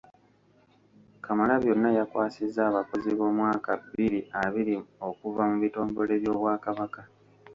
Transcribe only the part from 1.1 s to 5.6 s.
Kamalabyonna yakwasizza abakozi b’omwaka bbiri abiri okuva mu